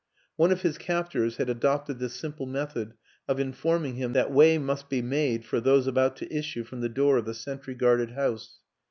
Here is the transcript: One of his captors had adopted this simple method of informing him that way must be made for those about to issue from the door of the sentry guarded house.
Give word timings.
One 0.35 0.51
of 0.51 0.63
his 0.63 0.79
captors 0.79 1.37
had 1.37 1.47
adopted 1.47 1.99
this 1.99 2.15
simple 2.15 2.47
method 2.47 2.95
of 3.27 3.39
informing 3.39 3.97
him 3.97 4.13
that 4.13 4.31
way 4.31 4.57
must 4.57 4.89
be 4.89 5.03
made 5.03 5.45
for 5.45 5.61
those 5.61 5.85
about 5.85 6.15
to 6.15 6.35
issue 6.35 6.63
from 6.63 6.81
the 6.81 6.89
door 6.89 7.17
of 7.17 7.25
the 7.25 7.35
sentry 7.35 7.75
guarded 7.75 8.09
house. 8.13 8.61